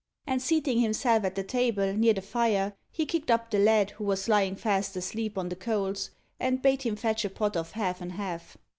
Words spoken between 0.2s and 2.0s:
And seating himself at the table,